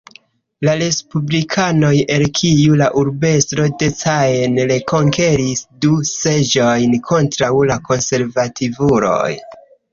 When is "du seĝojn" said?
5.87-6.99